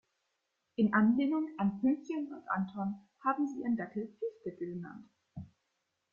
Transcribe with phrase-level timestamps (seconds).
[0.77, 5.07] In Anlehnung an Pünktchen und Anton haben sie ihren Dackel Piefke genannt.